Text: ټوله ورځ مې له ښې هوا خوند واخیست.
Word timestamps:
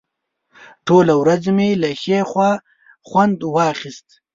ټوله 0.87 1.13
ورځ 1.21 1.43
مې 1.55 1.69
له 1.81 1.89
ښې 2.01 2.19
هوا 2.29 2.51
خوند 3.07 3.39
واخیست. 3.55 4.07